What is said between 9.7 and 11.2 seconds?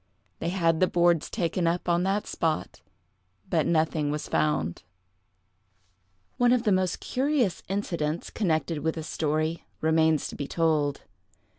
remains to be told.